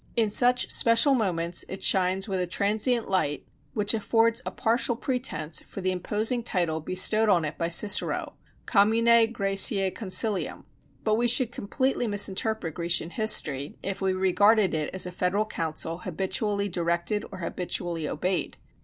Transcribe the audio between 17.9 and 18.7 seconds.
obeyed.